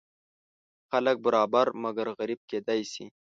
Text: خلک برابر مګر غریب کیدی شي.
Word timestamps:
خلک 0.89 1.17
برابر 1.25 1.65
مګر 1.83 2.07
غریب 2.19 2.39
کیدی 2.49 2.81
شي. 2.91 3.05